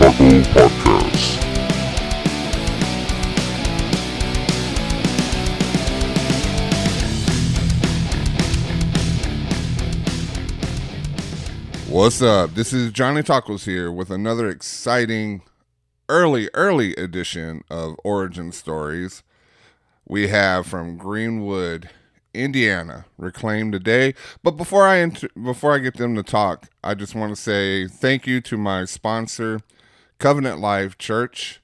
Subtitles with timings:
[0.00, 1.50] Podcast.
[11.90, 12.54] What's up?
[12.54, 15.42] This is Johnny Tacos here with another exciting
[16.08, 19.22] early, early edition of Origin Stories.
[20.08, 21.90] We have from Greenwood,
[22.32, 24.14] Indiana, Reclaim the Day.
[24.42, 25.06] But before I
[25.42, 28.86] before I get them to talk, I just want to say thank you to my
[28.86, 29.60] sponsor,
[30.20, 31.60] Covenant Life Church.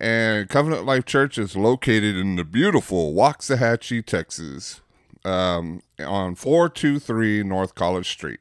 [0.00, 4.80] And Covenant Life Church is located in the beautiful Waxahachie, Texas,
[5.26, 8.40] um, on 423 North College Street.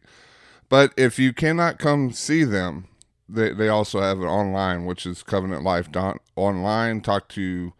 [0.70, 2.88] But if you cannot come see them,
[3.27, 7.02] they, they also have it online, which is Covenant Life dot online.
[7.02, 7.73] Talk to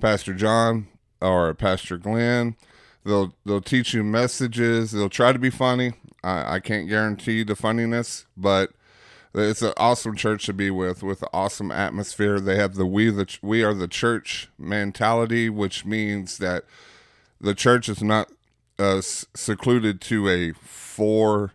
[0.00, 0.86] Pastor John
[1.20, 2.54] or Pastor Glenn.
[3.04, 4.92] They'll they'll teach you messages.
[4.92, 5.94] They'll try to be funny.
[6.22, 8.70] I, I can't guarantee the funniness, but
[9.34, 12.38] it's an awesome church to be with, with an awesome atmosphere.
[12.38, 16.64] They have the we the we are the church mentality, which means that
[17.40, 18.30] the church is not
[18.78, 21.52] uh, secluded to a four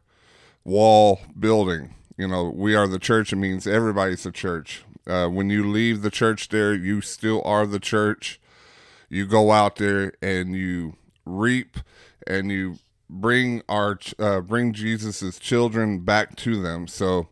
[0.64, 1.96] wall building.
[2.18, 3.32] You know, we are the church.
[3.32, 4.84] It means everybody's a church.
[5.08, 8.40] Uh, when you leave the church there, you still are the church.
[9.10, 11.78] You go out there and you reap
[12.28, 12.78] and you
[13.10, 16.88] bring our uh, bring Jesus's children back to them.
[16.88, 17.30] So,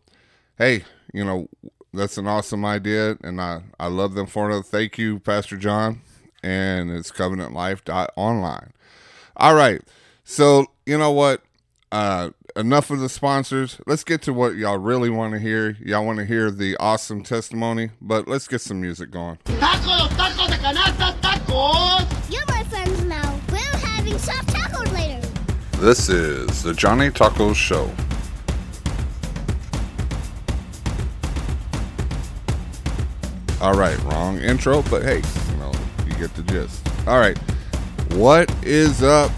[0.58, 1.48] hey, you know
[1.94, 4.64] that's an awesome idea, and I I love them for it.
[4.64, 6.00] Thank you, Pastor John,
[6.42, 7.82] and it's Covenant Life
[8.16, 8.72] online.
[9.36, 9.80] All right,
[10.24, 11.42] so you know what?
[11.90, 13.80] Uh, enough of the sponsors.
[13.86, 15.76] Let's get to what y'all really want to hear.
[15.80, 19.38] Y'all want to hear the awesome testimony, but let's get some music going.
[19.44, 22.30] ¡Tacos, tacos de canasta, tacos!
[22.30, 23.40] You're my friends now.
[23.50, 25.26] We're having soft tacos later.
[25.78, 27.90] This is the Johnny Tacos Show.
[33.60, 35.16] All right, wrong intro, but hey,
[35.50, 35.72] you know,
[36.06, 36.86] you get the gist.
[37.08, 37.36] All right,
[38.12, 39.32] what is up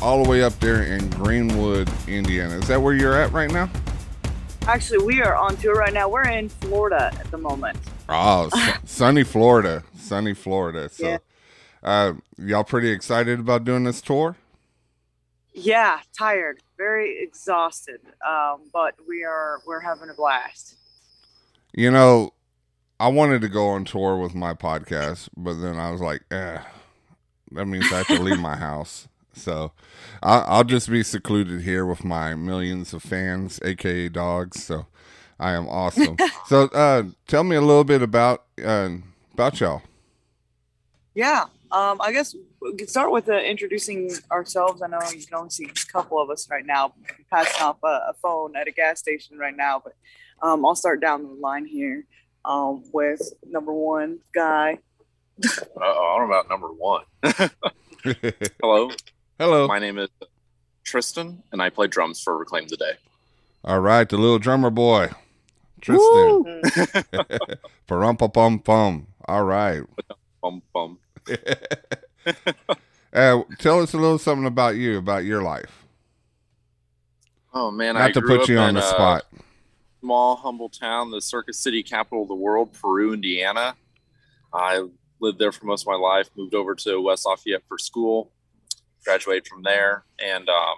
[0.00, 2.54] all the way up there in Greenwood, Indiana?
[2.54, 3.68] Is that where you're at right now?
[4.68, 6.08] Actually, we are on tour right now.
[6.08, 7.76] We're in Florida at the moment.
[8.08, 10.88] Oh, su- sunny Florida, sunny Florida.
[10.88, 11.18] So, Yeah.
[11.82, 14.36] uh, y'all pretty excited about doing this tour?
[15.52, 20.76] Yeah, tired, very exhausted, um, but we are we're having a blast.
[21.72, 22.32] You know,
[23.00, 26.58] I wanted to go on tour with my podcast, but then I was like, eh,
[27.52, 29.08] that means I have to leave my house.
[29.32, 29.72] So
[30.22, 34.62] I, I'll just be secluded here with my millions of fans, aka dogs.
[34.62, 34.86] So
[35.40, 36.16] I am awesome.
[36.46, 38.90] so uh, tell me a little bit about uh,
[39.32, 39.82] about y'all.
[41.14, 44.82] Yeah, um, I guess we could start with uh, introducing ourselves.
[44.82, 46.94] I know you can only see a couple of us right now,
[47.30, 49.94] passing off a, a phone at a gas station right now, but
[50.42, 52.04] um, I'll start down the line here
[52.44, 54.78] um, with number one guy.
[55.44, 55.48] Uh,
[55.80, 57.04] I don't know about number one.
[58.60, 58.90] Hello,
[59.38, 59.66] Hello.
[59.66, 60.08] my name is
[60.84, 62.92] Tristan, and I play drums for Reclaim the Day.
[63.64, 65.10] All right, the little drummer boy,
[65.80, 66.62] Tristan.
[67.86, 69.06] Parum pum pum pum.
[69.26, 69.82] All right.
[70.42, 70.98] Bum bum.
[73.14, 75.84] uh, tell us a little something about you, about your life.
[77.54, 79.24] Oh man, Not I to put you on in the a spot.
[80.04, 83.74] Small, humble town, the circus city capital of the world, Peru, Indiana.
[84.52, 84.86] I
[85.18, 86.28] lived there for most of my life.
[86.36, 88.30] Moved over to West Lafayette for school.
[89.02, 90.74] Graduated from there, and um,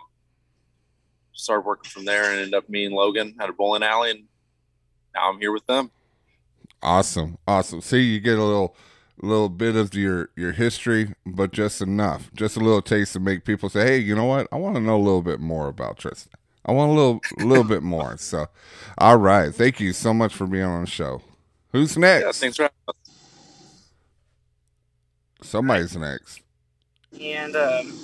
[1.33, 4.27] started working from there, and ended up meeting Logan at a bowling alley, and
[5.13, 5.91] now I'm here with them.
[6.81, 7.81] Awesome, awesome.
[7.81, 8.77] See, you get a little,
[9.21, 13.45] little bit of your your history, but just enough, just a little taste to make
[13.45, 14.47] people say, "Hey, you know what?
[14.53, 16.31] I want to know a little bit more about Tristan.
[16.67, 18.47] I want a little, little bit more." So,
[18.99, 21.23] all right, thank you so much for being on the show.
[21.73, 22.25] Who's next?
[22.25, 22.97] Yeah, thanks for having us.
[25.43, 26.43] Somebody's next.
[27.21, 27.99] And um,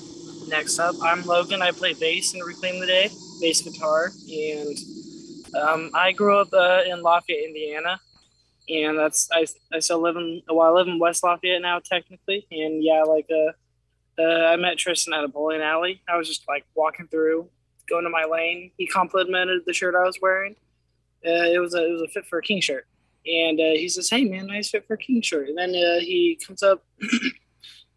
[0.48, 1.60] next up, I'm Logan.
[1.62, 3.10] I play bass in Reclaim the Day,
[3.40, 4.10] bass guitar.
[4.31, 4.78] And
[5.54, 8.00] um, I grew up uh, in Lafayette, Indiana.
[8.69, 12.46] And that's I, I still live in well I live in West Lafayette now technically
[12.52, 16.46] and yeah like uh, uh I met Tristan at a bowling alley I was just
[16.46, 17.48] like walking through
[17.92, 20.56] going to my lane he complimented the shirt I was wearing
[21.26, 22.86] uh, it was a it was a fit for a king shirt
[23.26, 26.00] and uh, he says hey man nice fit for a king shirt and then uh,
[26.00, 26.84] he comes up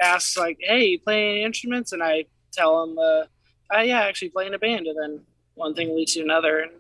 [0.02, 3.24] asks like, "Hey, you play any instruments?" And I tell him, uh,
[3.72, 5.22] "Oh yeah, I actually play in a band." And then
[5.56, 6.72] one thing leads to another, and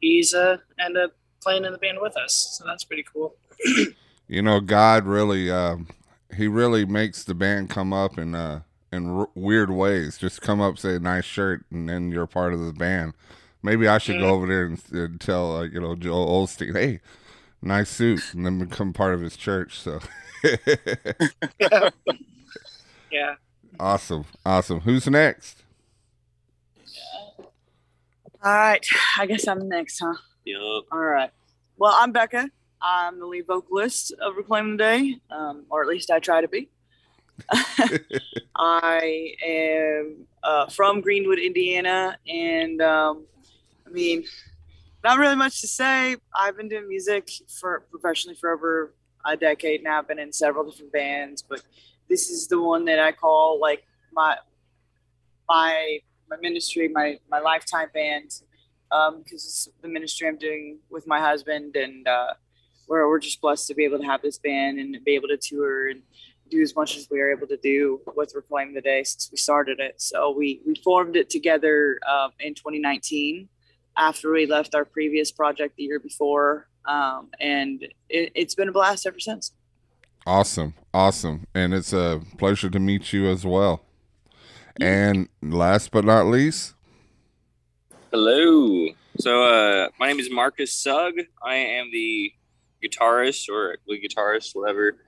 [0.00, 1.12] he's uh end up
[1.42, 2.56] playing in the band with us.
[2.58, 3.34] So that's pretty cool.
[4.26, 5.86] You know, God really, um,
[6.34, 8.60] He really makes the band come up and uh
[8.94, 10.16] in r- weird ways.
[10.18, 13.14] Just come up, say nice shirt, and then you're part of the band.
[13.62, 17.00] Maybe I should go over there and, and tell uh, you know Joel Osteen, hey,
[17.62, 19.78] Nice suit, and then become part of his church.
[19.78, 19.98] So
[23.10, 23.36] Yeah.
[23.80, 24.80] awesome, awesome.
[24.80, 25.62] Who's next?
[28.42, 28.86] All right.
[29.18, 30.14] I guess I'm next, huh?
[30.44, 30.84] Yup.
[30.92, 31.30] All right.
[31.78, 32.50] Well, I'm Becca.
[32.82, 36.48] I'm the lead vocalist of Reclaim the Day, um, or at least I try to
[36.48, 36.68] be.
[38.56, 43.26] I am uh, from Greenwood, Indiana, and um,
[43.86, 44.24] I mean,
[45.02, 46.16] not really much to say.
[46.34, 48.94] I've been doing music for professionally for over
[49.24, 49.98] a decade now.
[49.98, 51.62] I've been in several different bands, but
[52.08, 54.36] this is the one that I call like my
[55.48, 55.98] my
[56.30, 58.30] my ministry, my my lifetime band,
[58.90, 62.34] um, because it's the ministry I'm doing with my husband, and uh,
[62.88, 65.36] we're we're just blessed to be able to have this band and be able to
[65.36, 66.02] tour and
[66.54, 69.36] do as much as we are able to do with Reclaim the Day since we
[69.36, 70.00] started it.
[70.00, 73.48] So we we formed it together um, in 2019
[73.96, 78.72] after we left our previous project the year before, um, and it, it's been a
[78.72, 79.52] blast ever since.
[80.26, 83.84] Awesome, awesome, and it's a pleasure to meet you as well.
[84.80, 86.74] And last but not least,
[88.10, 88.90] Hello.
[89.18, 91.14] So, uh, my name is Marcus Sugg.
[91.42, 92.32] I am the
[92.80, 94.98] guitarist or lead guitarist, whatever,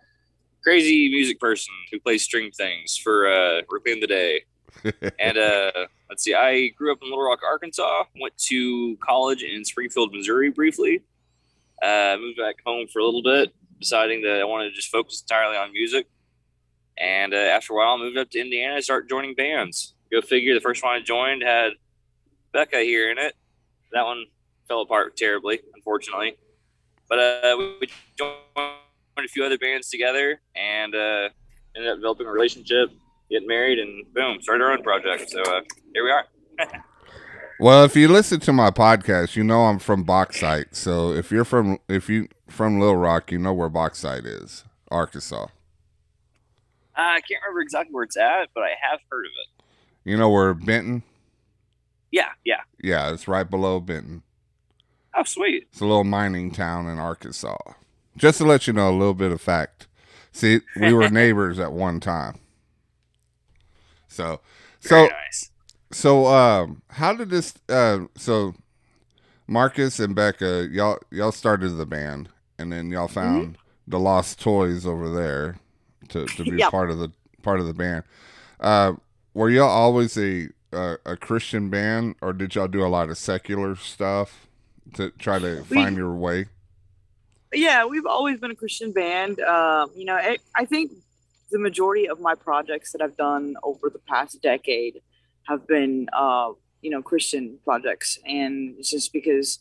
[0.67, 4.43] crazy music person who plays string things for uh, Reclaim the Day.
[5.21, 5.71] and uh,
[6.11, 8.03] let's see, I grew up in Little Rock, Arkansas.
[8.21, 11.03] Went to college in Springfield, Missouri, briefly.
[11.81, 15.23] Uh, moved back home for a little bit, deciding that I wanted to just focus
[15.23, 16.09] entirely on music.
[16.99, 19.95] And uh, after a while, I moved up to Indiana, started joining bands.
[20.11, 20.53] Go figure.
[20.53, 21.75] The first one I joined had
[22.53, 23.37] Becca here in it.
[23.93, 24.25] That one
[24.67, 26.35] fell apart terribly, unfortunately.
[27.09, 28.77] But uh, we joined
[29.25, 31.29] a few other bands together and uh,
[31.75, 32.91] ended up developing a relationship,
[33.31, 35.31] getting married, and boom, started our own project.
[35.31, 35.61] So uh,
[35.95, 36.25] here we are.
[37.61, 40.77] well, if you listen to my podcast, you know I'm from Bauxite.
[40.77, 45.47] So if you're from if you from Little Rock, you know where Bauxite is, Arkansas.
[46.95, 49.65] I can't remember exactly where it's at, but I have heard of it.
[50.11, 51.03] You know where Benton?
[52.11, 52.61] Yeah, yeah.
[52.83, 54.23] Yeah, it's right below Benton.
[55.15, 55.67] Oh, sweet.
[55.71, 57.57] It's a little mining town in Arkansas.
[58.17, 59.87] Just to let you know a little bit of fact.
[60.33, 62.39] See, we were neighbors at one time.
[64.09, 64.41] So,
[64.81, 65.51] so nice.
[65.93, 67.55] So, um, how did this?
[67.69, 68.55] Uh, so,
[69.47, 72.29] Marcus and Becca, y'all y'all started the band,
[72.59, 75.59] and then y'all found the Lost Toys over there
[76.09, 76.71] to, to be Yep.
[76.71, 77.11] part of the
[77.43, 78.03] part of the band.
[78.59, 78.95] Uh,
[79.35, 83.19] were y'all always a, a a Christian band, or did y'all do a lot of
[83.19, 84.47] secular stuff
[84.95, 86.47] to try to We- find your way?
[87.57, 89.41] Yeah we've always been a christian band.
[89.41, 90.93] Um, you know it, i think
[91.51, 95.01] the majority of my projects that i've done over the past decade
[95.47, 98.19] have been uh, you know christian projects.
[98.27, 99.59] And it's just because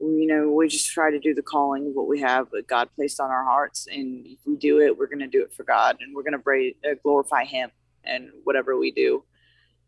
[0.00, 2.88] you know we just try to do the calling of what we have that god
[2.96, 3.86] placed on our hearts.
[3.90, 6.32] And if we do it we're going to do it for god and we're going
[6.32, 7.70] to bra- uh, glorify him
[8.04, 9.24] and whatever we do.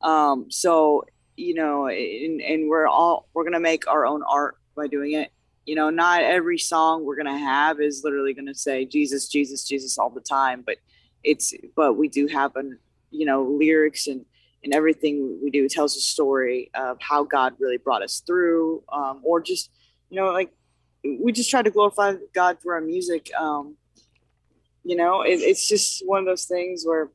[0.03, 1.05] Um, so
[1.37, 5.13] you know and, and we're all we're going to make our own art by doing
[5.13, 5.31] it
[5.67, 9.99] you know not every song we're to have is literally to say jesus jesus jesus
[9.99, 10.77] all the time but
[11.23, 12.79] it's but we do have an
[13.11, 14.25] you know lyrics and
[14.65, 19.21] and everything we do tells a story of how god really brought us through um,
[19.23, 19.71] or just
[20.11, 20.53] you know like
[21.05, 23.77] we just try to glorify god through our music um,
[24.85, 27.11] you know it, it's just one of those things where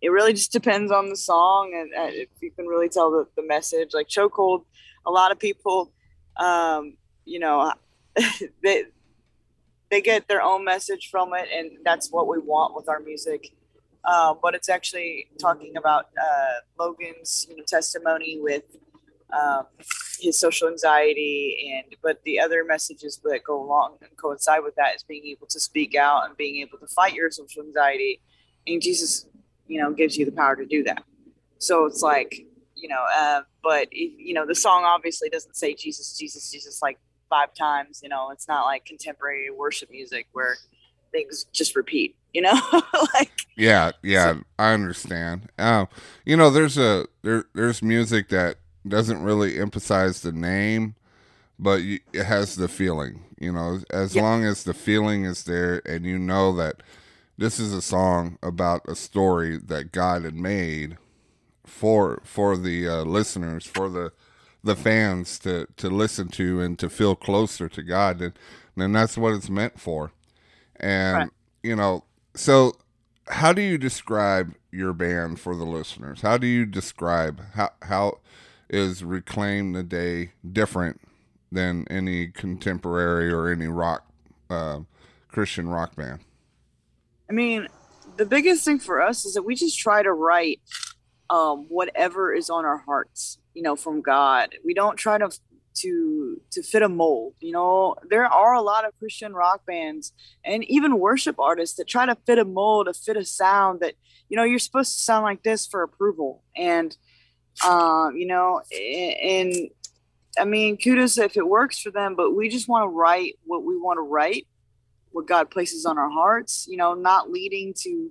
[0.00, 3.26] it really just depends on the song and uh, if you can really tell the,
[3.36, 4.64] the message like chokehold
[5.06, 5.92] a lot of people
[6.36, 6.94] um,
[7.24, 7.72] you know
[8.62, 8.84] they
[9.92, 13.52] they get their own message from it and that's what we want with our music.
[14.04, 18.64] Uh, but it's actually talking about uh, logan's you know testimony with
[19.32, 19.66] um,
[20.18, 24.96] his social anxiety and but the other messages that go along and coincide with that
[24.96, 28.20] is being able to speak out and being able to fight your social anxiety.
[28.66, 29.26] And jesus
[29.68, 31.04] you know gives you the power to do that.
[31.58, 36.18] So it's like you know uh, but you know the song obviously doesn't say jesus
[36.18, 36.98] jesus jesus like
[37.32, 40.60] five times you know it's not like contemporary worship music where
[41.12, 42.54] things just repeat you know
[43.14, 45.50] like Yeah, yeah, I understand.
[45.58, 45.88] Um,
[46.24, 48.58] you know, there's a there there's music that
[48.88, 50.94] doesn't really emphasize the name,
[51.58, 53.24] but it has the feeling.
[53.40, 54.22] You know, as Yeah.
[54.22, 56.82] long as the feeling is there, and you know that
[57.38, 60.98] this is a song about a story that God had made
[61.66, 64.12] for for the uh, listeners, for the
[64.64, 68.32] the fans to to listen to and to feel closer to God, and
[68.76, 70.12] then that's what it's meant for.
[70.76, 71.30] And Right.
[71.62, 72.04] you know,
[72.34, 72.72] so
[73.28, 76.22] how do you describe your band for the listeners?
[76.22, 78.18] How do you describe how how
[78.68, 81.00] is Reclaim the Day different
[81.50, 84.06] than any contemporary or any rock
[84.48, 84.80] uh,
[85.28, 86.20] Christian rock band?
[87.28, 87.68] I mean,
[88.16, 90.60] the biggest thing for us is that we just try to write
[91.30, 94.54] um, whatever is on our hearts, you know, from God.
[94.64, 95.30] We don't try to
[95.74, 97.34] to to fit a mold.
[97.40, 100.12] You know, there are a lot of Christian rock bands
[100.44, 103.94] and even worship artists that try to fit a mold, to fit a sound that
[104.28, 106.96] you know you're supposed to sound like this for approval, and
[107.66, 109.70] um, you know, and
[110.38, 113.64] I mean, kudos if it works for them, but we just want to write what
[113.64, 114.46] we want to write,
[115.10, 116.66] what God places on our hearts.
[116.68, 118.10] You know, not leading to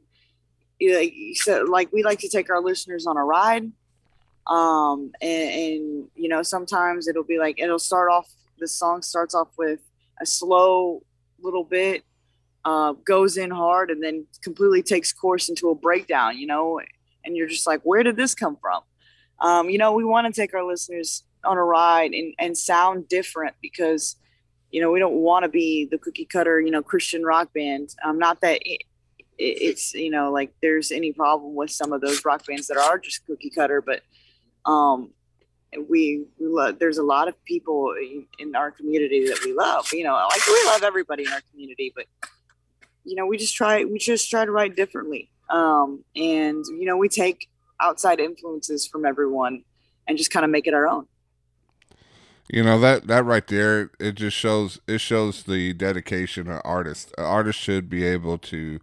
[0.81, 3.71] like you said, like we like to take our listeners on a ride
[4.47, 8.27] um and, and you know sometimes it'll be like it'll start off
[8.59, 9.79] the song starts off with
[10.19, 11.03] a slow
[11.41, 12.03] little bit
[12.65, 16.79] uh goes in hard and then completely takes course into a breakdown you know
[17.23, 18.81] and you're just like where did this come from?
[19.39, 23.07] Um you know we want to take our listeners on a ride and and sound
[23.07, 24.15] different because
[24.71, 27.89] you know we don't want to be the cookie cutter you know christian rock band.
[28.03, 28.83] Um not that it,
[29.37, 32.99] it's you know like there's any problem with some of those rock bands that are
[32.99, 34.01] just cookie cutter but
[34.65, 35.11] um
[35.89, 39.87] we, we love there's a lot of people in, in our community that we love
[39.93, 42.05] you know like we love everybody in our community but
[43.05, 46.97] you know we just try we just try to write differently um and you know
[46.97, 47.47] we take
[47.79, 49.63] outside influences from everyone
[50.07, 51.07] and just kind of make it our own
[52.49, 57.13] You know that that right there, it just shows it shows the dedication of artists.
[57.17, 58.79] An artist should be able to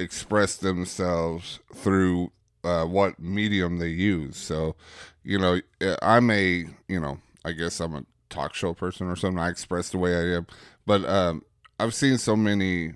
[0.00, 2.32] express themselves through
[2.64, 4.36] uh, what medium they use.
[4.36, 4.76] So,
[5.22, 5.60] you know,
[6.02, 9.38] I'm a you know, I guess I'm a talk show person or something.
[9.38, 10.46] I express the way I am,
[10.86, 11.42] but um,
[11.78, 12.94] I've seen so many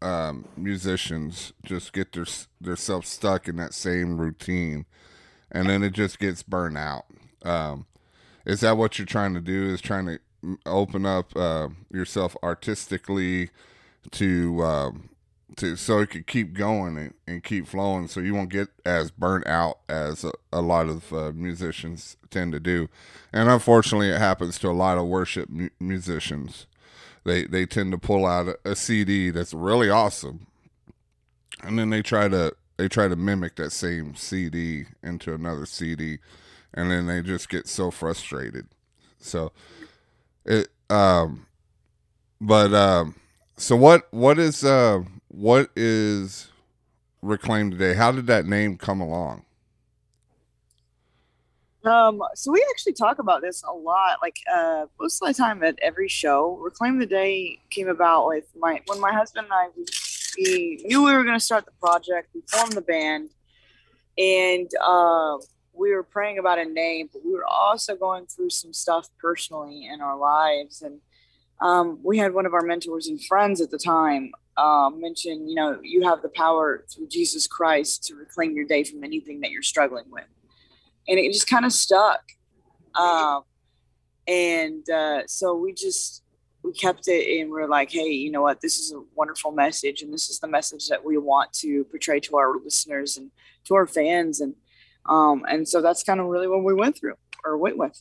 [0.00, 2.26] um, musicians just get their
[2.60, 4.86] themselves stuck in that same routine,
[5.50, 7.04] and then it just gets burnt out.
[7.44, 7.86] Um,
[8.44, 9.72] is that what you're trying to do?
[9.72, 13.50] Is trying to mm, open up uh, yourself artistically
[14.10, 15.08] to um,
[15.56, 19.10] to so it could keep going and, and keep flowing, so you won't get as
[19.10, 22.88] burnt out as a, a lot of uh, musicians tend to do.
[23.32, 26.66] And unfortunately, it happens to a lot of worship mu- musicians.
[27.24, 30.46] They they tend to pull out a, a CD that's really awesome,
[31.62, 36.18] and then they try to they try to mimic that same CD into another CD,
[36.74, 38.66] and then they just get so frustrated.
[39.18, 39.52] So
[40.44, 41.46] it um,
[42.40, 43.14] but um,
[43.56, 46.48] so what what is uh what is
[47.22, 47.94] Reclaim the Day?
[47.94, 49.44] How did that name come along?
[51.84, 54.18] Um, so we actually talk about this a lot.
[54.22, 58.44] Like uh, most of the time at every show, Reclaim the Day came about with
[58.56, 59.84] my when my husband and I we,
[60.38, 62.28] we knew we were going to start the project.
[62.34, 63.30] We formed the band,
[64.16, 65.38] and uh,
[65.72, 69.88] we were praying about a name, but we were also going through some stuff personally
[69.92, 70.82] in our lives.
[70.82, 71.00] And
[71.60, 75.54] um, we had one of our mentors and friends at the time um, mention, you
[75.54, 79.50] know, you have the power through Jesus Christ to reclaim your day from anything that
[79.50, 80.24] you're struggling with
[81.08, 82.20] and it just kind of stuck.
[82.94, 83.42] Um,
[84.28, 86.22] and uh, so we just
[86.62, 88.60] we kept it, and we're like, hey, you know what?
[88.60, 92.20] This is a wonderful message, and this is the message that we want to portray
[92.20, 93.30] to our listeners and
[93.64, 94.54] to our fans, and
[95.06, 98.00] um, and so that's kind of really what we went through or went with.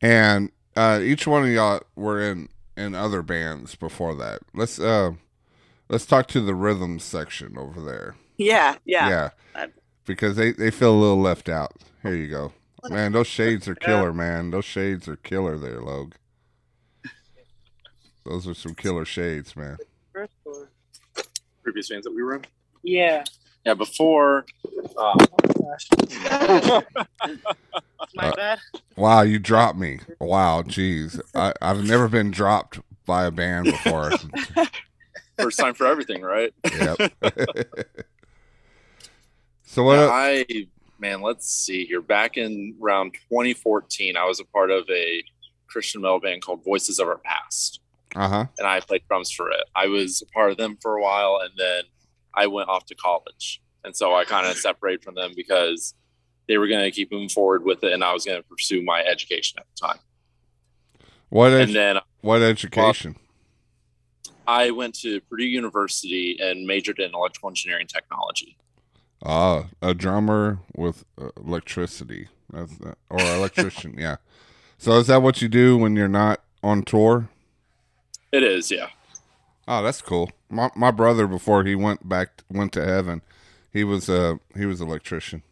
[0.00, 2.48] And uh, each one of y'all were in
[2.82, 4.40] in other bands before that.
[4.54, 5.12] Let's uh,
[5.88, 8.16] let's talk to the rhythm section over there.
[8.36, 9.66] Yeah, yeah, Yeah, Uh,
[10.04, 11.72] because they they feel a little left out.
[12.02, 12.52] Here you go,
[12.90, 13.12] man.
[13.12, 14.50] Those shades are killer, man.
[14.50, 16.14] Those shades are killer, there, Logue.
[18.24, 19.78] Those are some killer shades, man.
[21.62, 22.44] Previous bands that we were in.
[22.82, 23.24] Yeah.
[23.64, 24.44] Yeah, before.
[24.96, 25.26] Uh,
[28.14, 28.58] My Uh, bad.
[28.96, 30.00] Wow, you dropped me.
[30.20, 34.10] Wow, jeez, I, I've never been dropped by a band before.
[35.38, 36.52] first time for everything, right?
[36.76, 36.98] yep.
[39.64, 39.94] so what?
[39.94, 40.44] Yeah, I
[40.98, 42.02] man, let's see here.
[42.02, 45.22] Back in around 2014, I was a part of a
[45.68, 47.80] Christian metal band called Voices of Our Past,
[48.14, 48.46] Uh huh.
[48.58, 49.64] and I played drums for it.
[49.74, 51.84] I was a part of them for a while, and then
[52.34, 55.94] I went off to college, and so I kind of separated from them because
[56.48, 58.82] they were going to keep moving forward with it, and I was going to pursue
[58.82, 59.98] my education at the time.
[61.28, 61.52] What?
[61.52, 63.16] And Edu- then what education?
[64.46, 68.56] I went to Purdue University and majored in electrical engineering technology.
[69.24, 72.28] Ah, a drummer with uh, electricity.
[72.52, 73.94] That's uh, or electrician.
[73.98, 74.16] yeah.
[74.78, 77.28] So is that what you do when you're not on tour?
[78.32, 78.88] It is, yeah.
[79.68, 80.30] Oh, that's cool.
[80.52, 83.22] My my brother before he went back went to heaven,
[83.72, 85.42] he was uh he was an electrician.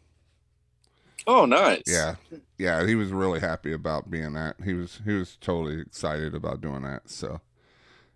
[1.27, 1.83] Oh, nice.
[1.87, 2.17] Yeah,
[2.59, 4.57] yeah, he was really happy about being that.
[4.65, 7.09] He was he was totally excited about doing that.
[7.11, 7.41] So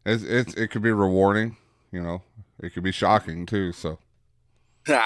[0.04, 1.56] it's it's it could be rewarding,
[1.90, 2.22] you know.
[2.60, 3.72] It could be shocking too.
[3.72, 3.98] So
[4.88, 5.00] all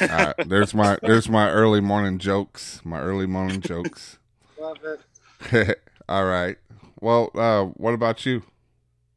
[0.00, 2.80] right, there's my there's my early morning jokes.
[2.84, 4.18] My early morning jokes.
[4.58, 5.80] Love it.
[6.08, 6.56] All right.
[7.00, 8.42] Well, uh, what about you,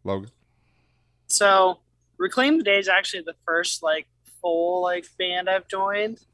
[0.03, 0.31] Logan?
[1.27, 1.79] So,
[2.25, 4.07] Reclaim the Day is actually the first like
[4.41, 6.25] full like band I've joined.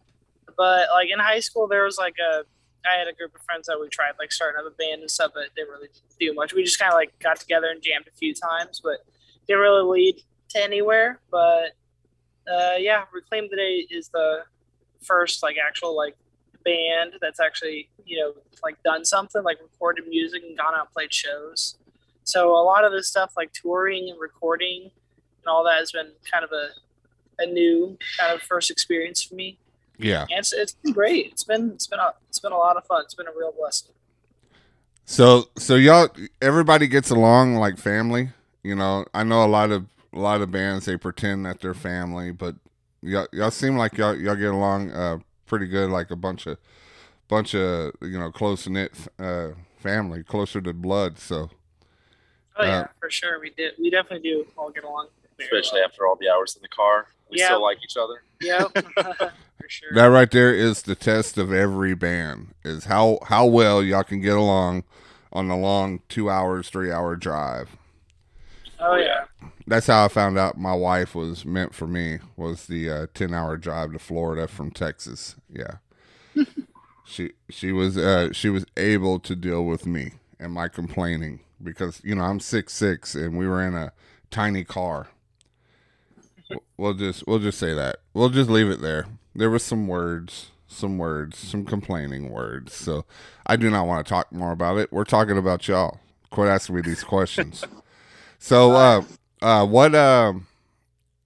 [0.55, 2.43] But like in high school, there was like a
[2.89, 5.11] I had a group of friends that we tried like starting up a band and
[5.11, 6.53] stuff, but didn't really do much.
[6.53, 8.99] We just kind of like got together and jammed a few times, but
[9.47, 10.21] didn't really lead
[10.51, 11.19] to anywhere.
[11.29, 11.71] But
[12.49, 14.43] uh, yeah, Reclaim the Day is the
[15.01, 16.15] first like actual like
[16.63, 18.33] band that's actually you know
[18.63, 21.75] like done something like recorded music and gone out and played shows.
[22.23, 24.91] So a lot of this stuff like touring and recording
[25.43, 26.69] and all that has been kind of a
[27.39, 29.57] a new kind of first experience for me.
[29.97, 30.21] Yeah.
[30.23, 31.27] And it's, it's been great.
[31.31, 33.01] It's been it's been a it's been a lot of fun.
[33.03, 33.91] It's been a real blessing.
[35.05, 36.09] So so y'all
[36.41, 38.29] everybody gets along like family.
[38.63, 41.73] You know, I know a lot of a lot of bands they pretend that they're
[41.73, 42.55] family, but
[43.01, 46.57] y'all y'all seem like y'all y'all get along uh pretty good, like a bunch of
[47.27, 51.17] bunch of you know close knit uh family, closer to blood.
[51.17, 51.49] So
[52.57, 53.39] Oh yeah, Uh, for sure.
[53.39, 53.73] We did.
[53.79, 55.07] We definitely do all get along.
[55.49, 57.07] Very Especially after all the hours in the car.
[57.29, 57.47] We Yeah.
[57.47, 58.23] still like each other.
[58.41, 58.71] Yep.
[59.59, 59.89] for sure.
[59.93, 64.19] that right there is the test of every band is how how well y'all can
[64.21, 64.83] get along
[65.31, 67.69] on the long two hours, three hour drive.
[68.79, 69.25] oh yeah.
[69.67, 73.33] That's how I found out my wife was meant for me was the uh, ten
[73.33, 75.35] hour drive to Florida from Texas.
[75.49, 75.75] Yeah.
[77.05, 82.01] she she was uh, she was able to deal with me and my complaining because
[82.03, 83.93] you know I'm six six and we were in a
[84.31, 85.07] tiny car.
[86.77, 87.97] We'll just we'll just say that.
[88.13, 89.07] We'll just leave it there.
[89.35, 92.73] There was some words, some words, some complaining words.
[92.73, 93.05] So
[93.45, 94.91] I do not want to talk more about it.
[94.91, 95.99] We're talking about y'all.
[96.31, 97.63] Quit asking me these questions.
[98.39, 99.03] So uh
[99.41, 100.47] uh what um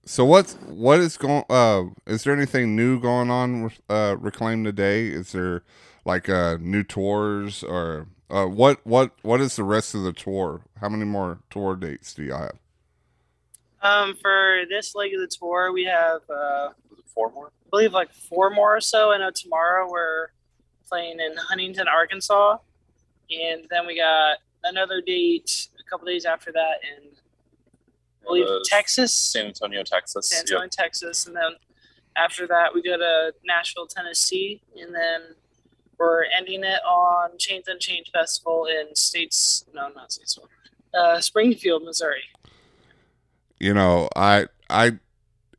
[0.04, 4.64] so what's what is going uh is there anything new going on with uh Reclaim
[4.64, 5.08] the Day?
[5.08, 5.62] Is there
[6.04, 10.62] like uh new tours or uh what what what is the rest of the tour?
[10.80, 12.58] How many more tour dates do y'all have?
[13.82, 16.70] Um, for this leg of the tour, we have uh,
[17.12, 17.48] four more?
[17.48, 19.12] I believe like four more or so.
[19.12, 20.28] I know tomorrow we're
[20.88, 22.58] playing in Huntington, Arkansas,
[23.30, 27.10] and then we got another date a couple days after that in
[28.22, 30.28] I believe Uh, Texas, San Antonio, Texas.
[30.30, 30.50] San Yep.
[30.50, 31.52] Antonio, Texas, and then
[32.16, 35.34] after that we go to Nashville, Tennessee, and then
[35.98, 39.64] we're ending it on Chains and Change Festival in States.
[39.72, 40.38] No, not States.
[40.92, 42.22] Uh, Springfield, Missouri.
[43.58, 44.92] You know i i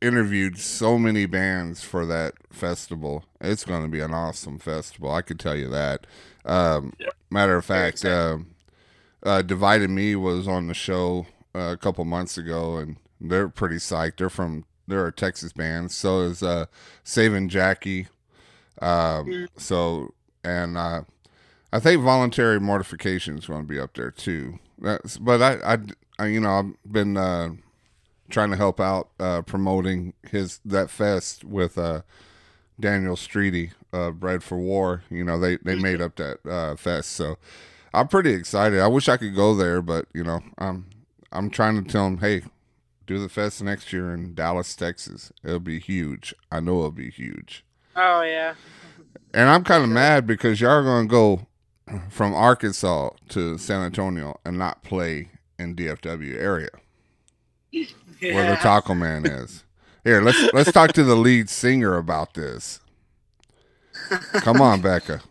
[0.01, 3.25] interviewed so many bands for that festival.
[3.41, 6.05] It's going to be an awesome festival i could tell you that.
[6.45, 6.93] Um
[7.29, 8.47] matter of fact um
[9.23, 13.77] uh divided me was on the show uh, a couple months ago and they're pretty
[13.77, 14.17] psyched.
[14.17, 15.91] They're from they're a texas band.
[15.91, 16.67] So is uh
[17.03, 18.07] saving jackie.
[18.81, 21.01] Um so and uh
[21.73, 24.59] i think voluntary mortification is going to be up there too.
[24.77, 25.77] That's but i i,
[26.19, 27.49] I you know i've been uh
[28.29, 32.01] trying to help out uh, promoting his that fest with uh,
[32.79, 35.03] Daniel Streety, uh, Bread for War.
[35.09, 37.37] You know, they they made up that uh, fest, so
[37.93, 38.79] I'm pretty excited.
[38.79, 40.87] I wish I could go there, but you know, I'm
[41.31, 42.43] I'm trying to tell him, hey,
[43.05, 45.31] do the fest next year in Dallas, Texas.
[45.43, 46.33] It'll be huge.
[46.51, 47.65] I know it'll be huge.
[47.95, 48.55] Oh yeah.
[49.33, 51.47] And I'm kind of mad because y'all are gonna go
[52.09, 56.69] from Arkansas to San Antonio and not play in DFW area
[58.21, 59.63] where the Taco Man is.
[60.03, 62.79] Here, let's let's talk to the lead singer about this.
[64.33, 65.21] Come on, Becca.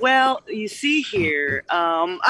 [0.00, 2.20] Well, you see here, um,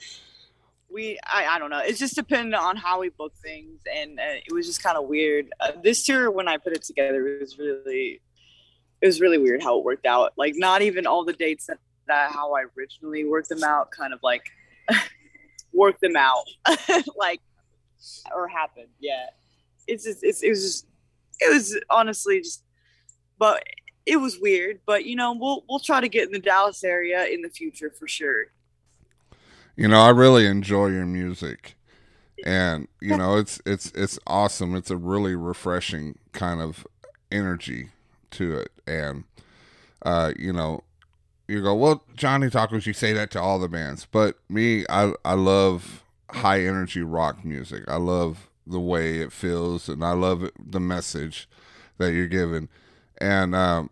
[0.90, 1.78] we I, I don't know.
[1.78, 5.04] It's just dependent on how we book things, and uh, it was just kind of
[5.04, 5.50] weird.
[5.60, 8.20] Uh, this tour, when I put it together, it was really
[9.00, 10.32] it was really weird how it worked out.
[10.36, 14.12] Like not even all the dates that, that how I originally worked them out, kind
[14.12, 14.50] of like
[15.72, 16.44] worked them out,
[17.16, 17.40] like
[18.34, 18.88] or happened.
[18.98, 19.26] Yeah,
[19.86, 20.86] it's just it's, it was just
[21.40, 22.62] it was honestly just,
[23.38, 23.62] but
[24.06, 27.26] it was weird, but you know, we'll we'll try to get in the Dallas area
[27.26, 28.46] in the future for sure.
[29.76, 31.76] You know, I really enjoy your music.
[32.44, 34.74] And, you know, it's it's it's awesome.
[34.74, 36.86] It's a really refreshing kind of
[37.30, 37.90] energy
[38.32, 38.72] to it.
[38.86, 39.24] And
[40.02, 40.82] uh, you know,
[41.48, 44.06] you go, Well, Johnny Tacos, you say that to all the bands.
[44.10, 46.04] But me, I I love
[46.36, 47.84] high energy rock music.
[47.88, 51.48] I love the way it feels and I love it, the message
[51.98, 52.68] that you're giving.
[53.18, 53.90] And um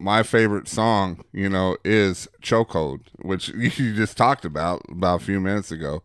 [0.00, 5.38] my favorite song, you know, is Chokehold, which you just talked about about a few
[5.40, 6.02] minutes ago,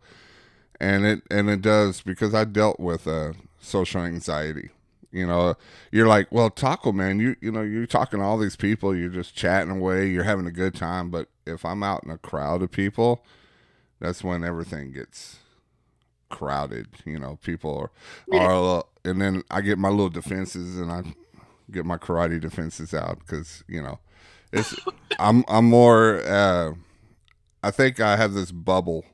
[0.80, 4.70] and it and it does because I dealt with uh, social anxiety.
[5.12, 5.56] You know,
[5.94, 9.10] you're like, well, Taco Man, you you know, you're talking to all these people, you're
[9.10, 12.62] just chatting away, you're having a good time, but if I'm out in a crowd
[12.62, 13.24] of people,
[14.00, 15.38] that's when everything gets
[16.30, 16.88] crowded.
[17.06, 17.92] You know, people are,
[18.32, 18.44] Yeah.
[18.46, 21.04] are little- and then I get my little defenses and I
[21.72, 24.00] get my karate defenses out because you know,
[24.52, 24.76] it's
[25.20, 26.22] I'm I'm more.
[26.26, 26.74] Uh,
[27.64, 29.06] I think I have this bubble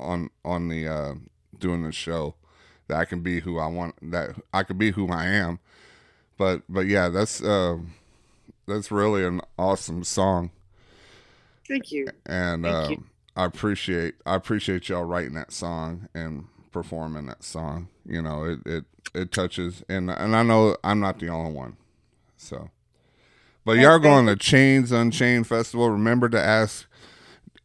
[0.00, 1.14] on on the uh,
[1.58, 2.34] doing the show
[2.88, 3.94] that I can be who I want.
[4.10, 5.58] That I could be who I am.
[6.36, 7.78] But but yeah, that's uh,
[8.66, 10.50] that's really an awesome song
[11.68, 12.06] Thank you.
[12.26, 13.04] and Thank you.
[13.36, 17.88] I appreciate I appreciate y'all writing that song and performing that song.
[18.06, 21.76] You know, it it it touches, and and I know I'm not the only one.
[22.36, 22.70] So,
[23.64, 25.90] but y'all going to Chains Unchained Festival.
[25.90, 26.86] Remember to ask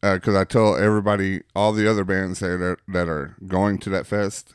[0.02, 3.90] uh, because I tell everybody, all the other bands that are that are going to
[3.90, 4.54] that fest.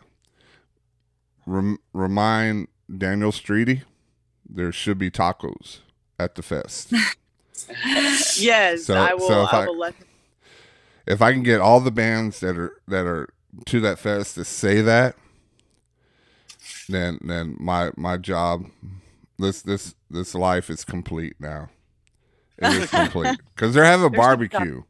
[1.46, 3.84] Rem, remind Daniel Streety
[4.50, 5.80] there should be tacos
[6.20, 6.92] at the fest.
[8.38, 9.28] Yes, So- I will.
[9.28, 9.96] so I, I- will let.
[11.08, 13.30] If I can get all the bands that are that are
[13.66, 15.16] to that fest to say that,
[16.90, 18.66] then then my my job,
[19.38, 21.70] this this this life is complete now.
[22.58, 24.84] It is complete because they're having a barbecue,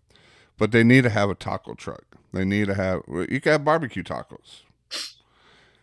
[0.57, 2.03] but they need to have a taco truck.
[2.33, 4.61] They need to have you can have barbecue tacos.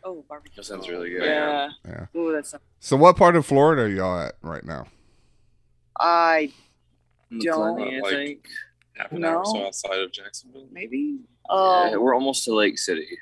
[0.04, 0.56] Oh, barbecue.
[0.56, 1.24] That sounds really good.
[1.24, 1.70] Yeah.
[1.86, 2.06] Yeah.
[2.16, 2.54] Ooh, that's.
[2.80, 4.86] So what part of Florida are y'all at right now?
[5.98, 6.52] I
[7.30, 7.40] Don't,
[7.78, 8.00] Don't.
[8.02, 8.48] Like- think.
[8.96, 9.28] Half an No.
[9.28, 10.68] hour or so outside of Jacksonville.
[10.70, 11.18] maybe.
[11.50, 13.18] Yeah, Um, we're almost to Lake City.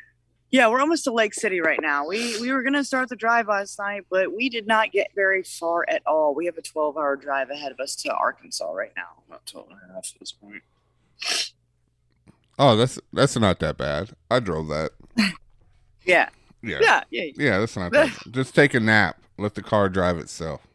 [0.50, 2.06] Yeah, we're almost to Lake City right now.
[2.08, 5.44] We we were gonna start the drive last night, but we did not get very
[5.44, 6.34] far at all.
[6.34, 9.22] We have a 12 hour drive ahead of us to Arkansas right now.
[9.28, 10.62] About 12 and a half at this point.
[12.58, 14.10] Oh, that's that's not that bad.
[14.30, 14.90] I drove that.
[16.06, 16.30] Yeah,
[16.62, 16.78] Yeah.
[16.80, 17.24] yeah, yeah.
[17.36, 18.08] Yeah, that's not that.
[18.08, 18.16] bad.
[18.32, 19.20] Just take a nap.
[19.38, 20.66] Let the car drive itself,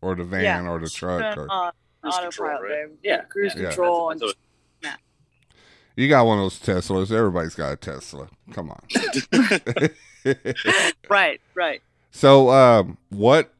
[0.00, 0.68] or the van, Yeah.
[0.70, 1.36] or the truck.
[1.36, 2.88] Or, on Cruise autopilot, control, right?
[2.88, 2.98] babe.
[3.02, 3.68] Yeah, cruise yeah.
[3.68, 4.38] control That's- and
[5.96, 7.10] you got one of those Teslas.
[7.10, 8.28] Everybody's got a Tesla.
[8.52, 8.80] Come on.
[11.10, 11.82] right, right.
[12.12, 13.52] so, um, what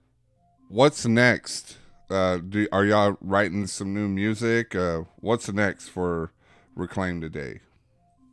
[0.68, 1.78] what's next?
[2.08, 4.76] Uh, do are y'all writing some new music?
[4.76, 6.30] Uh, what's next for
[6.76, 7.58] Reclaim the Day?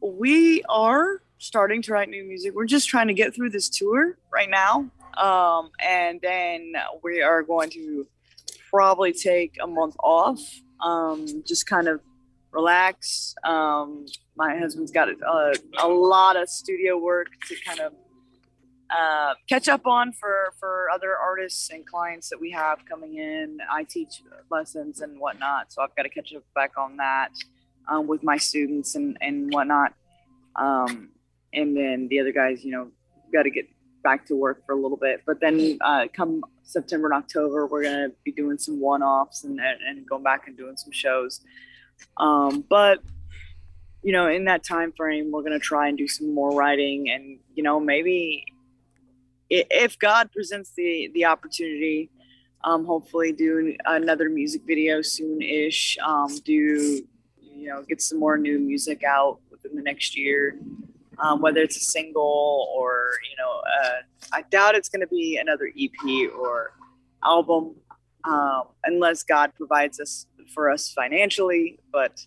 [0.02, 2.54] we are starting to write new music.
[2.54, 4.90] We're just trying to get through this tour right now.
[5.18, 8.06] Um, and then we are going to
[8.76, 10.42] probably take a month off,
[10.82, 12.02] um, just kind of
[12.52, 13.34] relax.
[13.46, 17.94] Um, my husband's got a, a lot of studio work to kind of
[18.90, 23.60] uh, catch up on for, for other artists and clients that we have coming in.
[23.72, 27.32] I teach lessons and whatnot, so I've got to catch up back on that
[27.88, 29.94] um, with my students and, and whatnot.
[30.58, 31.12] Um,
[31.54, 32.92] and then the other guys, you know,
[33.32, 33.68] got to get
[34.10, 35.18] back to work for a little bit.
[35.26, 36.32] But then uh, come
[36.64, 40.24] September and October, we're going to be doing some one offs and, and, and going
[40.24, 41.42] back and doing some shows.
[42.26, 43.00] Um, but,
[44.04, 47.10] you know, in that time frame, we're going to try and do some more writing
[47.14, 48.46] and, you know, maybe
[49.50, 52.10] if God presents the, the opportunity,
[52.64, 55.98] um, hopefully do another music video soon-ish.
[56.04, 57.06] Um, do
[57.66, 60.58] you know get some more new music out within the next year,
[61.20, 64.02] um, whether it's a single or you know uh,
[64.34, 66.74] I doubt it's going to be another EP or
[67.24, 67.76] album
[68.26, 71.80] um, unless God provides us for us financially.
[71.92, 72.24] But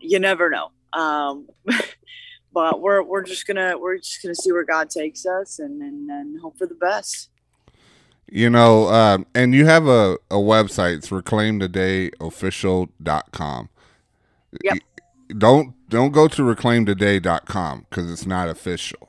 [0.00, 0.72] you never know.
[0.92, 1.48] Um,
[2.52, 6.10] but we're we're just gonna we're just gonna see where God takes us and and,
[6.10, 7.30] and hope for the best.
[8.30, 10.96] You know, um, and you have a, a website.
[10.96, 13.68] It's reclaimtodayofficial.com.
[14.62, 14.78] Yep.
[15.28, 19.08] Don't don't go to reclaimtoday.com because it's not official.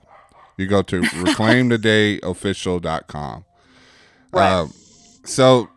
[0.58, 3.46] You go to reclaimtodayofficial.com.
[4.32, 4.52] Right.
[4.52, 4.74] Um,
[5.24, 5.70] so,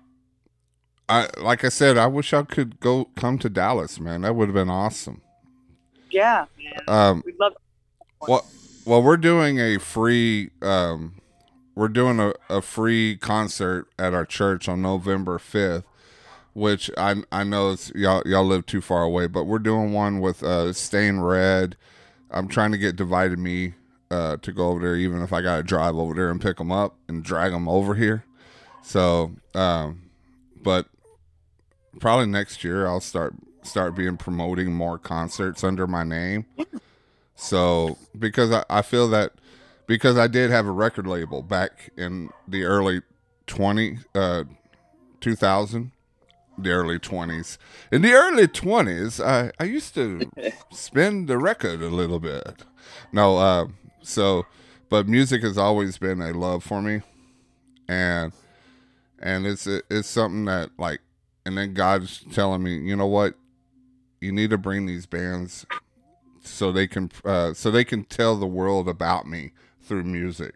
[1.09, 4.21] I like I said, I wish I could go come to Dallas, man.
[4.23, 5.23] That would have been awesome.
[6.11, 6.81] Yeah, man.
[6.89, 7.55] Um, We'd love.
[8.27, 8.47] well,
[8.85, 11.15] well, we're doing a free, um,
[11.75, 15.85] we're doing a, a free concert at our church on November fifth,
[16.59, 20.43] which I I know y'all y'all live too far away, but we're doing one with
[20.43, 21.77] uh, Stain Red.
[22.31, 23.75] I'm trying to get Divided Me
[24.11, 26.57] uh, to go over there, even if I got to drive over there and pick
[26.57, 28.25] them up and drag them over here.
[28.83, 30.11] So, um,
[30.61, 30.87] but
[32.01, 36.47] probably next year I'll start start being promoting more concerts under my name.
[37.37, 39.35] So because I, I feel that
[39.87, 43.03] because I did have a record label back in the early
[43.47, 44.45] 20 uh
[45.21, 45.93] 2000
[46.59, 47.57] the early 20s.
[47.93, 50.31] In the early 20s, I, I used to
[50.73, 52.65] spin the record a little bit.
[53.13, 53.67] No, uh,
[54.03, 54.47] so,
[54.89, 57.03] but music has always been a love for me.
[57.89, 58.33] And,
[59.19, 61.01] and it's, it's something that like,
[61.47, 63.35] and then God's telling me, you know what?
[64.21, 65.65] You need to bring these bands
[66.43, 70.55] so they can, uh, so they can tell the world about me through music.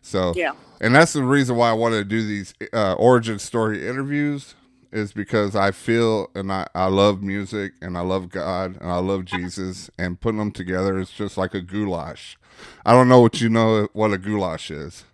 [0.00, 0.52] So, Yeah.
[0.80, 4.54] and that's the reason why I wanted to do these uh, origin story interviews
[4.94, 8.98] is because I feel and I, I love music and I love God and I
[8.98, 12.38] love Jesus and putting them together is just like a goulash.
[12.86, 15.04] I don't know what you know what a goulash is.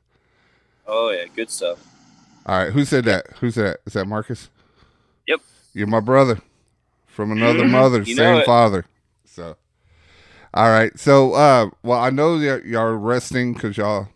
[0.87, 1.79] Oh yeah, good stuff.
[2.47, 3.29] All right, who said that?
[3.41, 3.81] Who said that?
[3.87, 4.51] Is that Marcus?
[5.27, 5.41] Yep.
[5.75, 6.41] You're my brother
[7.07, 7.71] from another Mhm.
[7.71, 8.85] mother, You same father.
[9.25, 9.57] So,
[10.55, 10.99] all right.
[10.99, 14.09] So, uh, well, I know that y'all resting because y'all,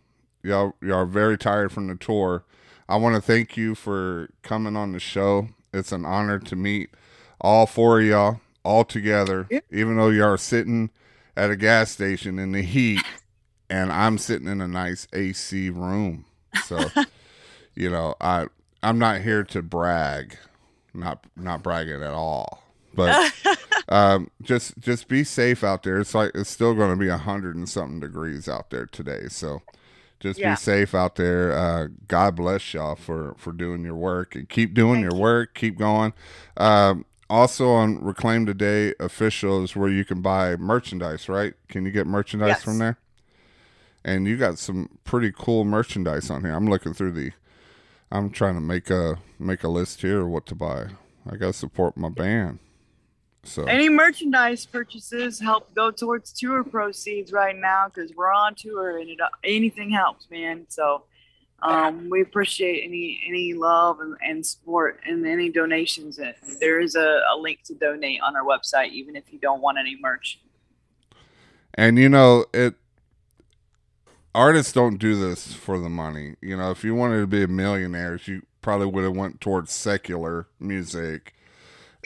[0.42, 2.44] y'all, y'all are very tired from the tour.
[2.88, 5.49] I want to thank you for coming on the show.
[5.73, 6.90] It's an honor to meet
[7.40, 9.61] all four of y'all all together, Yeah.
[9.70, 10.90] even though y'all are sitting
[11.37, 13.03] at a gas station in the heat,
[13.68, 16.25] and I'm sitting in a nice AC room.
[16.64, 16.79] So,
[17.75, 18.47] you know, I
[18.83, 20.37] I'm not here to brag,
[20.92, 22.62] not not bragging at all,
[22.94, 23.33] but
[23.88, 25.99] um, just just be safe out there.
[25.99, 29.25] It's like it's still going to be a hundred and something degrees out there today,
[29.29, 29.62] so
[30.24, 30.52] just Yeah.
[30.52, 31.52] be safe out there.
[31.52, 35.20] Uh, God bless y'all for for doing your work and keep doing Thank your you.
[35.22, 35.54] work.
[35.54, 36.12] Keep going.
[36.56, 41.28] Um, also on Reclaim Today officials, where you can buy merchandise.
[41.28, 41.54] Right?
[41.68, 42.64] Can you get merchandise Yes.
[42.64, 42.96] from there?
[44.04, 46.52] And you got some pretty cool merchandise on here.
[46.54, 47.32] I'm looking through the.
[48.10, 50.87] I'm trying to make a make a list here of what to buy.
[51.30, 52.58] I gotta support my band.
[53.44, 58.98] So Any merchandise purchases help go towards tour proceeds right now because we're on tour
[58.98, 60.64] and it, anything helps, man.
[60.68, 61.04] So
[61.62, 66.18] um, we appreciate any any love and, and support and any donations.
[66.18, 69.61] And There is a, a link to donate on our website, even if you don't
[69.61, 70.40] want any merch.
[71.74, 72.74] And you know, it
[74.35, 76.37] artists don't do this for the money.
[76.40, 79.70] You know, if you wanted to be a millionaire, you probably would have went towards
[79.72, 81.35] secular music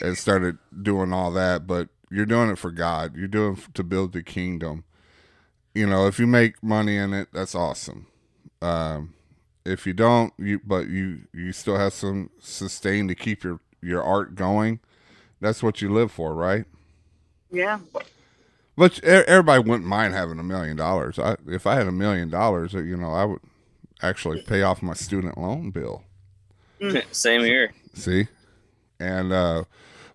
[0.01, 3.17] and started doing all that, but you're doing it for God.
[3.17, 4.85] You're doing it to build the kingdom.
[5.75, 8.07] You know, if you make money in it, that's awesome.
[8.63, 9.15] Um
[9.65, 14.03] if you don't, you but you you still have some sustain to keep your your
[14.03, 14.81] art going.
[15.41, 16.65] That's what you live for, right?
[17.51, 17.79] Yeah.
[18.77, 21.19] But everybody wouldn't mind having a million dollars.
[21.19, 23.41] I, if I had a million dollars, uh, you know, I would
[24.03, 26.05] actually pay off my student loan bill.
[27.11, 27.73] Same here.
[27.95, 28.29] See,
[29.01, 29.65] and uh,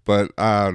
[0.05, 0.73] but uh,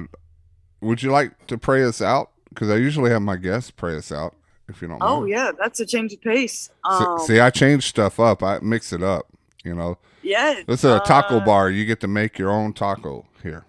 [0.81, 2.31] would you like to pray us out?
[2.49, 4.35] Because I usually have my guests pray us out.
[4.67, 5.31] If you don't Oh mind.
[5.31, 6.69] yeah, that's a change of pace.
[6.69, 8.43] See- Um, see, I change stuff up.
[8.43, 9.25] I mix it up.
[9.63, 10.61] You know, yeah.
[10.67, 11.69] this is a taco uh, bar.
[11.69, 13.65] You get to make your own taco here.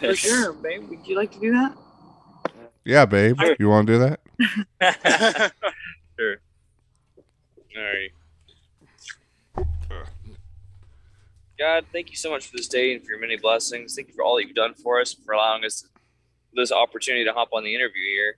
[0.00, 0.88] For sure, babe.
[0.88, 1.76] Would you like to do that?
[2.84, 3.38] Yeah, babe.
[3.58, 4.20] You want to do that?
[6.18, 6.36] sure.
[7.76, 8.10] All right.
[11.58, 13.94] God, thank you so much for this day and for your many blessings.
[13.94, 15.88] Thank you for all that you've done for us, for allowing us
[16.52, 18.36] this opportunity to hop on the interview here.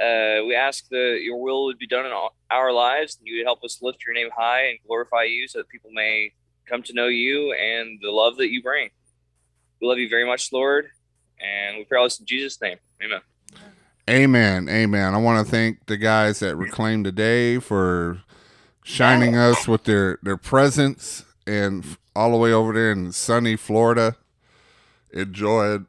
[0.00, 2.12] Uh, we ask that your will would be done in
[2.50, 5.58] our lives, and you would help us lift your name high and glorify you so
[5.58, 6.32] that people may
[6.66, 8.90] come to know you and the love that you bring.
[9.80, 10.90] We love you very much, Lord,
[11.40, 12.78] and we pray all this in Jesus' name.
[13.02, 13.20] Amen.
[14.08, 14.68] Amen.
[14.68, 15.14] Amen.
[15.14, 18.22] I want to thank the guys at Reclaim the Day for
[18.84, 24.16] shining us with their, their presence and all the way over there in sunny Florida.
[25.12, 25.86] Enjoyed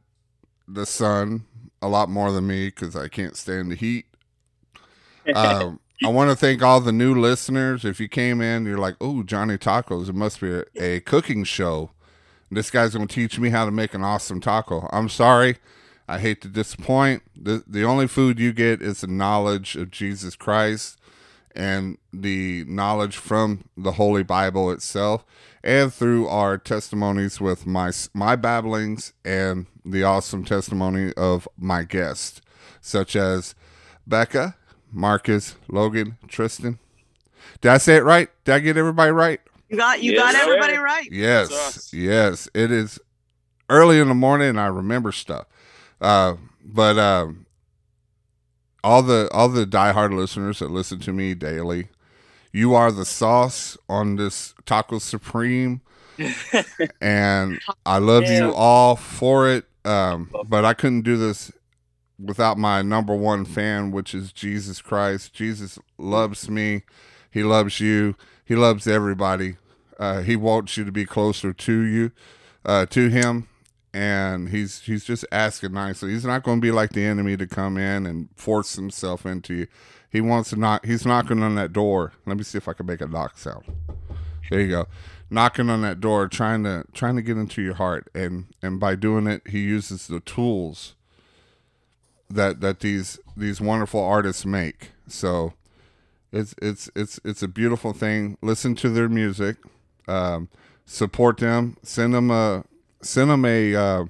[0.67, 1.45] the sun
[1.81, 4.05] a lot more than me because I can't stand the heat.
[5.35, 7.83] Um, I want to thank all the new listeners.
[7.83, 11.43] If you came in, you're like, oh, Johnny Tacos, it must be a, a cooking
[11.43, 11.91] show.
[12.49, 14.87] This guy's going to teach me how to make an awesome taco.
[14.93, 15.57] I'm sorry.
[16.07, 17.23] I hate to disappoint.
[17.35, 20.96] The the only food you get is the knowledge of Jesus Christ
[21.55, 25.25] and the knowledge from the Holy Bible itself
[25.63, 32.41] and through our testimonies with my my babblings and the awesome testimony of my guests
[32.81, 33.55] such as
[34.05, 34.55] Becca,
[34.91, 36.79] Marcus, Logan, Tristan.
[37.61, 38.29] Did I say it right?
[38.45, 39.41] Did I get everybody right?
[39.69, 40.41] You got you Yes, got sir.
[40.47, 41.09] everybody right.
[41.11, 42.47] Yes, yes.
[42.53, 42.99] It is
[43.69, 45.47] early in the morning, and I remember stuff.
[45.99, 47.46] Uh, but um,
[48.83, 51.89] all the all the diehard listeners that listen to me daily,
[52.51, 55.81] you are the sauce on this taco supreme,
[57.01, 59.65] and I love you all for it.
[59.85, 61.51] Um, but I couldn't do this
[62.19, 65.33] without my number one fan, which is Jesus Christ.
[65.33, 66.83] Jesus loves me.
[67.31, 68.15] He loves you.
[68.43, 69.57] He loves everybody.
[69.99, 72.11] Uh, he wants you to be closer to you.
[72.65, 73.47] uh, to him,
[73.97, 76.11] and he's he's just asking nicely.
[76.11, 79.55] He's not going to be like the enemy to come in and force himself into
[79.55, 79.67] you.
[80.11, 80.85] He wants to knock.
[80.85, 82.13] He's knocking on that door.
[82.27, 83.63] Let me see if I can make a knock sound.
[84.51, 84.85] There you go,
[85.31, 88.93] knocking on that door, trying to trying to get into your heart, and and by
[88.93, 90.93] doing it, he uses the tools
[92.29, 94.91] that that these these wonderful artists make.
[95.07, 95.53] So
[96.31, 98.37] it's it's it's it's a beautiful thing.
[98.43, 99.57] Listen to their music,
[100.07, 100.49] um,
[100.85, 102.63] support them, send them a
[103.07, 104.05] send them a uh,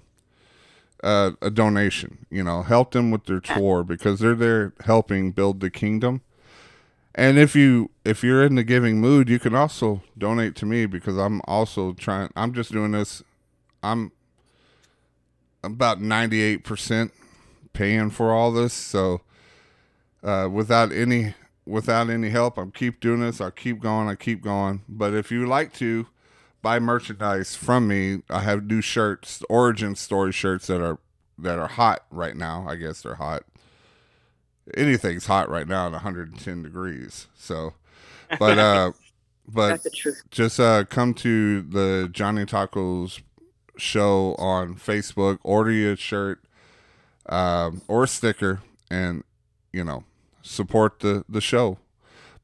[1.04, 2.26] a, a donation.
[2.30, 6.22] You know, help them with their tour because they're there helping build the kingdom.
[7.16, 10.86] And if you if you're in the giving mood, you can also donate to me
[10.86, 12.30] because I'm also trying.
[12.36, 13.24] I'm just doing this.
[13.82, 14.12] I'm
[15.64, 17.12] about ninety eight percent
[17.74, 19.22] paying for all this, so
[20.24, 21.34] uh, without any
[21.66, 23.42] without any help, I'm keep doing this.
[23.42, 24.08] I'll keep going.
[24.08, 24.84] I keep going.
[24.88, 26.08] But if you like to
[26.68, 31.00] buy merchandise from me, I have new shirts, origin story shirts that are
[31.38, 32.66] that are hot right now.
[32.68, 33.44] I guess they're hot.
[34.76, 37.28] Anything's hot right now at 110 degrees.
[37.38, 37.74] So,
[38.38, 38.92] but uh,
[39.48, 40.24] but That's the truth.
[40.30, 43.22] just uh come to the Johnny Tacos
[43.78, 46.44] show on Facebook, order your shirt
[47.28, 49.24] um, or a sticker, and
[49.72, 50.04] you know
[50.42, 51.78] support the the show.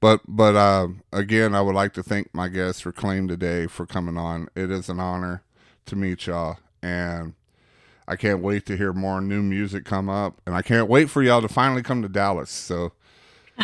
[0.04, 3.86] But but um, again, I would like to thank my guest Reclaim the Day for
[3.86, 4.50] coming on.
[4.54, 5.44] It is an honor
[5.86, 7.36] to meet y'all, and
[8.06, 11.24] I can't wait to hear more new music come up, and I can't wait for
[11.24, 12.50] y'all to finally come to Dallas.
[12.50, 12.92] So.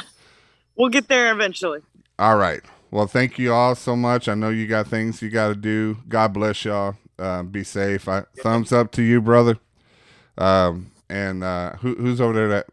[0.77, 1.81] We'll get there eventually.
[2.17, 2.61] All right.
[2.89, 4.29] Well, thank you all so much.
[4.29, 5.97] I know you got things you got to do.
[6.07, 6.95] God bless y'all.
[7.17, 8.07] Uh, be safe.
[8.07, 9.59] I, thumbs up to you, brother.
[10.37, 12.67] Um, and uh, who, who's over there that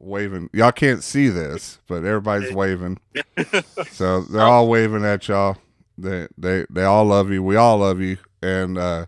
[0.00, 0.50] waving?
[0.52, 2.98] Y'all can't see this, but everybody's waving.
[3.90, 5.56] so they're all waving at y'all.
[5.98, 7.42] They they they all love you.
[7.42, 8.18] We all love you.
[8.42, 9.06] And uh,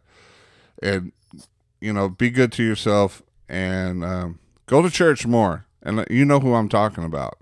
[0.83, 1.13] and
[1.81, 5.67] you know, be good to yourself and um, go to church more.
[5.83, 7.39] And you know who I'm talking about.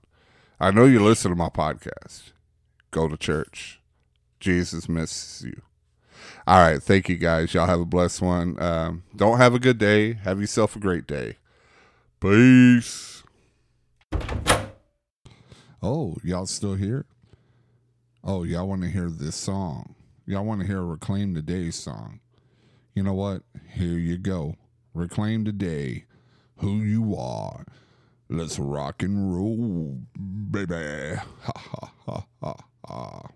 [0.60, 2.32] I know you listen to my podcast.
[2.90, 3.80] Go to church.
[4.40, 5.62] Jesus misses you.
[6.46, 6.82] All right.
[6.82, 7.54] Thank you guys.
[7.54, 8.60] Y'all have a blessed one.
[8.62, 10.14] Um, don't have a good day.
[10.14, 11.36] Have yourself a great day.
[12.20, 13.15] Peace.
[15.82, 17.06] Oh, y'all still here?
[18.24, 19.94] Oh, y'all want to hear this song?
[20.26, 22.20] Y'all want to hear Reclaim the Day song?
[22.94, 23.42] You know what?
[23.74, 24.56] Here you go.
[24.94, 26.06] Reclaim the Day.
[26.56, 27.64] Who you are.
[28.28, 30.00] Let's rock and roll,
[30.50, 31.16] baby.
[31.42, 33.28] Ha ha ha ha ha.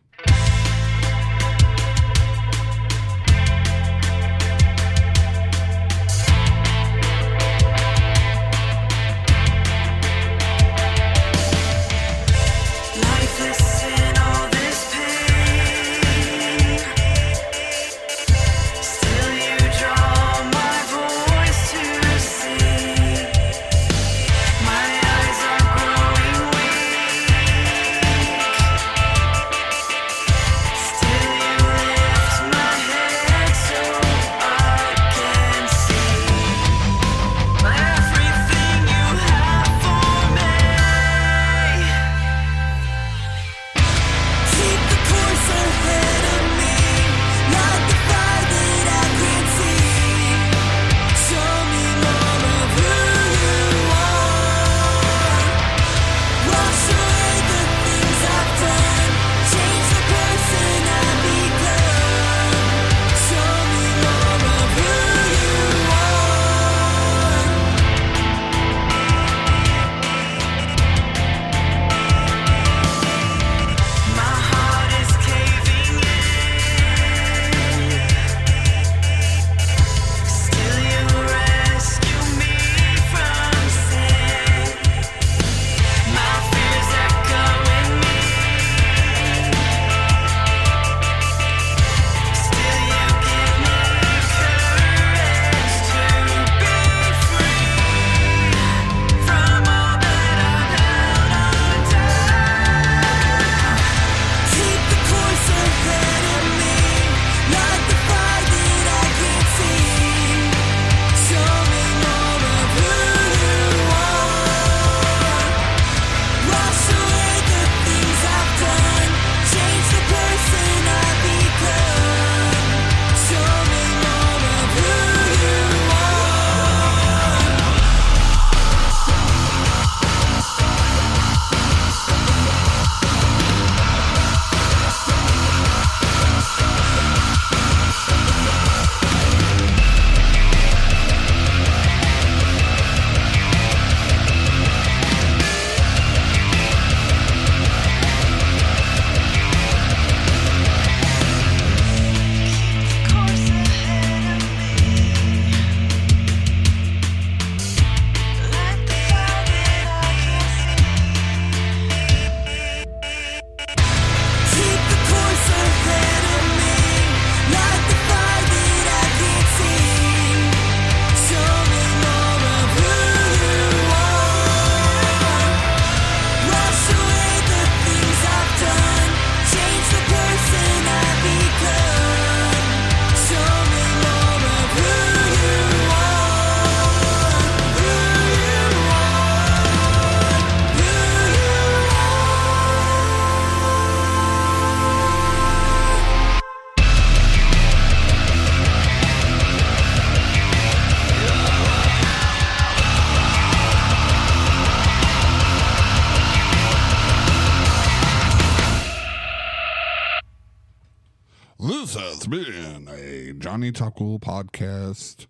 [213.70, 215.26] Johnny Tuckle podcast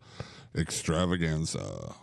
[0.54, 1.94] extravaganza.